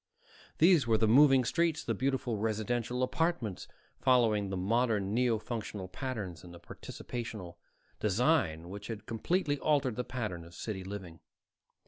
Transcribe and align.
These 0.57 0.87
were 0.87 0.97
the 0.97 1.07
moving 1.07 1.43
streets, 1.45 1.83
the 1.83 1.93
beautiful 1.93 2.35
residential 2.39 3.03
apartments, 3.03 3.67
following 3.99 4.49
the 4.49 4.57
modern 4.57 5.13
neo 5.13 5.37
functional 5.37 5.87
patterns 5.87 6.43
and 6.43 6.55
participational 6.55 7.57
design 7.99 8.69
which 8.69 8.87
had 8.87 9.05
completely 9.05 9.59
altered 9.59 9.97
the 9.97 10.03
pattern 10.03 10.43
of 10.43 10.55
city 10.55 10.83
living. 10.83 11.19